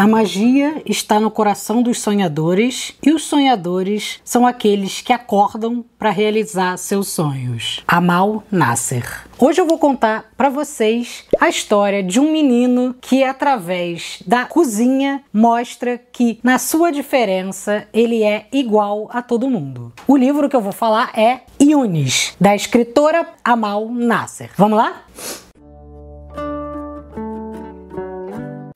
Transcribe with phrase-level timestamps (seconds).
[0.00, 6.08] A magia está no coração dos sonhadores e os sonhadores são aqueles que acordam para
[6.08, 7.84] realizar seus sonhos.
[7.86, 9.26] Amal Nasser.
[9.38, 15.22] Hoje eu vou contar para vocês a história de um menino que através da cozinha
[15.30, 19.92] mostra que na sua diferença ele é igual a todo mundo.
[20.08, 24.48] O livro que eu vou falar é Yunis, da escritora Amal Nasser.
[24.56, 25.02] Vamos lá?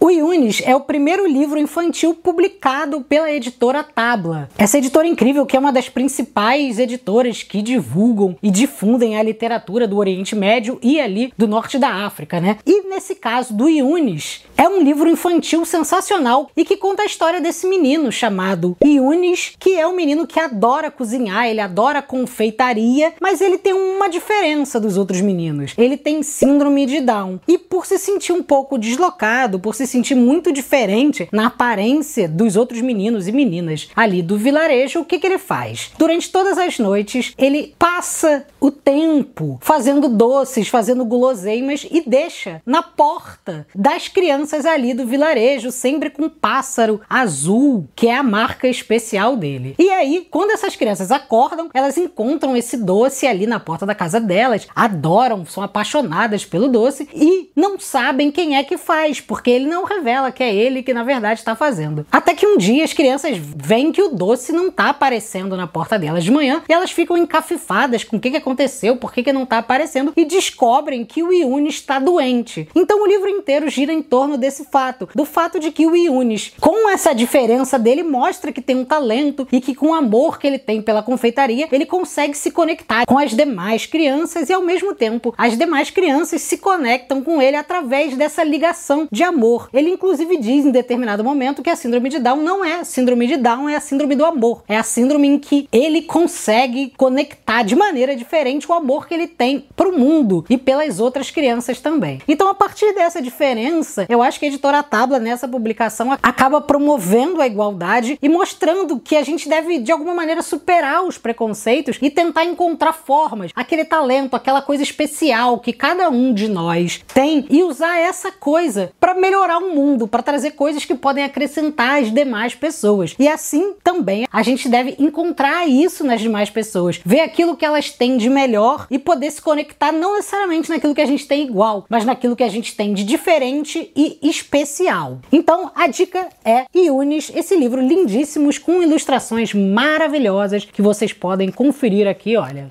[0.00, 4.48] O Yunis é o primeiro livro infantil publicado pela editora Tabla.
[4.56, 9.88] Essa editora incrível que é uma das principais editoras que divulgam e difundem a literatura
[9.88, 12.58] do Oriente Médio e ali do norte da África, né?
[12.64, 17.40] E nesse caso do Yunis, é um livro infantil sensacional e que conta a história
[17.40, 23.40] desse menino chamado Yunis, que é um menino que adora cozinhar, ele adora confeitaria, mas
[23.40, 25.74] ele tem uma diferença dos outros meninos.
[25.76, 27.40] Ele tem síndrome de Down.
[27.48, 32.54] E por se sentir um pouco deslocado, por se sentir muito diferente na aparência dos
[32.54, 35.90] outros meninos e meninas ali do vilarejo, o que, que ele faz?
[35.98, 42.82] Durante todas as noites, ele passa o tempo fazendo doces, fazendo guloseimas e deixa na
[42.82, 48.68] porta das crianças ali do vilarejo, sempre com um pássaro azul, que é a marca
[48.68, 49.74] especial dele.
[49.78, 54.20] E aí, quando essas crianças acordam, elas encontram esse doce ali na porta da casa
[54.20, 59.66] delas, adoram, são apaixonadas pelo doce e não sabem quem é que faz, porque ele
[59.66, 62.06] não revela que é ele que na verdade está fazendo.
[62.10, 65.98] Até que um dia as crianças veem que o doce não está aparecendo na porta
[65.98, 69.32] delas de manhã e elas ficam encafifadas com o que, que aconteceu, por que, que
[69.32, 72.68] não está aparecendo e descobrem que o Yunis está doente.
[72.74, 76.52] Então o livro inteiro gira em torno desse fato, do fato de que o Yunis,
[76.60, 80.46] com essa diferença dele, mostra que tem um talento e que com o amor que
[80.46, 84.94] ele tem pela confeitaria, ele consegue se conectar com as demais crianças e ao mesmo
[84.94, 89.67] tempo as demais crianças se conectam com ele através dessa ligação de amor.
[89.72, 93.36] Ele, inclusive, diz em determinado momento que a síndrome de Down não é síndrome de
[93.36, 94.62] Down, é a síndrome do amor.
[94.68, 99.26] É a síndrome em que ele consegue conectar de maneira diferente o amor que ele
[99.26, 102.20] tem para o mundo e pelas outras crianças também.
[102.26, 107.40] Então, a partir dessa diferença, eu acho que a editora Tabla, nessa publicação, acaba promovendo
[107.40, 112.10] a igualdade e mostrando que a gente deve, de alguma maneira, superar os preconceitos e
[112.10, 117.62] tentar encontrar formas, aquele talento, aquela coisa especial que cada um de nós tem e
[117.62, 122.54] usar essa coisa para melhorar o mundo, para trazer coisas que podem acrescentar às demais
[122.54, 123.14] pessoas.
[123.18, 127.90] E assim também a gente deve encontrar isso nas demais pessoas, ver aquilo que elas
[127.90, 131.84] têm de melhor e poder se conectar não necessariamente naquilo que a gente tem igual,
[131.88, 135.18] mas naquilo que a gente tem de diferente e especial.
[135.32, 142.06] Então a dica é Yunis, esse livro lindíssimos com ilustrações maravilhosas que vocês podem conferir
[142.06, 142.68] aqui, olha.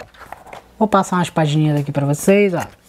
[0.78, 2.87] Vou passar umas paginhas aqui para vocês, ó.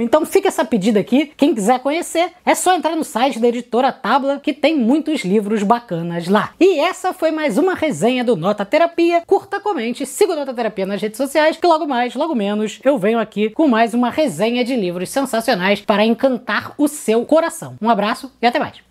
[0.00, 1.32] Então fica essa pedida aqui.
[1.36, 5.62] Quem quiser conhecer, é só entrar no site da editora Tabla, que tem muitos livros
[5.62, 6.52] bacanas lá.
[6.60, 9.22] E essa foi mais uma resenha do Nota Terapia.
[9.26, 12.98] Curta, comente, siga o Nota Terapia nas redes sociais, que logo mais, logo menos, eu
[12.98, 17.76] venho aqui com mais uma resenha de livros sensacionais para encantar o seu coração.
[17.80, 18.85] Um abraço e até mais.